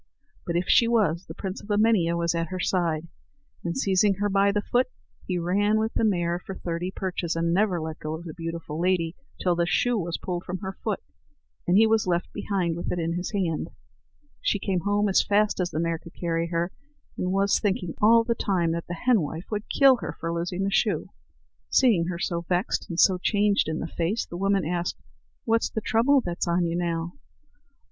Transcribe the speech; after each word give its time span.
But 0.47 0.55
if 0.55 0.63
she 0.67 0.87
was, 0.87 1.27
the 1.27 1.35
prince 1.35 1.61
of 1.61 1.69
Emania 1.69 2.17
was 2.17 2.33
at 2.33 2.47
her 2.47 2.59
side, 2.59 3.07
and, 3.63 3.77
seizing 3.77 4.15
her 4.15 4.29
by 4.29 4.51
the 4.51 4.63
foot, 4.63 4.87
he 5.27 5.37
ran 5.37 5.77
with 5.77 5.93
the 5.93 6.03
mare 6.03 6.39
for 6.39 6.55
thirty 6.55 6.89
perches, 6.89 7.35
and 7.35 7.53
never 7.53 7.79
let 7.79 7.99
go 7.99 8.15
of 8.15 8.23
the 8.23 8.33
beautiful 8.33 8.81
lady 8.81 9.15
till 9.39 9.53
the 9.55 9.67
shoe 9.67 9.99
was 9.99 10.17
pulled 10.17 10.43
from 10.43 10.57
her 10.61 10.73
foot, 10.83 11.01
and 11.67 11.77
he 11.77 11.85
was 11.85 12.07
left 12.07 12.33
behind 12.33 12.75
with 12.75 12.91
it 12.91 12.97
in 12.97 13.13
his 13.13 13.29
hand. 13.31 13.69
She 14.41 14.57
came 14.57 14.79
home 14.79 15.07
as 15.07 15.21
fast 15.21 15.59
as 15.59 15.69
the 15.69 15.79
mare 15.79 15.99
could 15.99 16.15
carry 16.15 16.47
her, 16.47 16.71
and 17.15 17.31
was 17.31 17.59
thinking 17.59 17.93
all 18.01 18.23
the 18.23 18.33
time 18.33 18.71
that 18.71 18.87
the 18.87 18.95
henwife 18.95 19.51
would 19.51 19.69
kill 19.69 19.97
her 19.97 20.17
for 20.19 20.33
losing 20.33 20.63
the 20.63 20.71
shoe. 20.71 21.11
Seeing 21.69 22.05
her 22.07 22.17
so 22.17 22.41
vexed 22.49 22.89
and 22.89 22.99
so 22.99 23.19
changed 23.19 23.67
in 23.67 23.77
the 23.77 23.85
face, 23.87 24.25
the 24.25 24.33
old 24.33 24.41
woman 24.41 24.65
asked: 24.65 24.97
"What's 25.45 25.69
the 25.69 25.79
trouble 25.79 26.21
that's 26.21 26.47
on 26.47 26.65
you 26.65 26.75
now?" 26.75 27.13
"Oh! 27.15 27.59